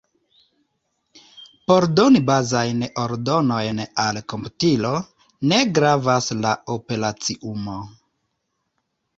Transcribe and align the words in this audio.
Por 1.71 1.85
doni 1.99 2.21
bazajn 2.29 2.81
ordonojn 3.03 3.81
al 4.05 4.19
komputilo, 4.35 4.95
ne 5.53 5.63
gravas 5.77 6.33
la 6.47 6.55
operaciumo. 6.79 7.79